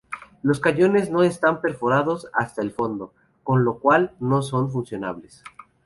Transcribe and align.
Los 0.41 0.59
cañones 0.59 1.11
no 1.11 1.21
están 1.21 1.61
perforados 1.61 2.25
hasta 2.33 2.63
el 2.63 2.71
fondo, 2.71 3.13
con 3.43 3.63
lo 3.63 3.77
cual, 3.77 4.15
no 4.19 4.41
son 4.41 4.71
funcionales. 4.71 5.43